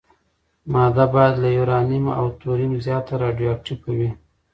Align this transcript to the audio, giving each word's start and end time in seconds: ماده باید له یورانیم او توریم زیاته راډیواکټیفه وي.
ماده 0.73 1.05
باید 1.13 1.35
له 1.43 1.49
یورانیم 1.57 2.05
او 2.19 2.25
توریم 2.41 2.71
زیاته 2.85 3.13
راډیواکټیفه 3.23 3.89
وي. 3.97 4.09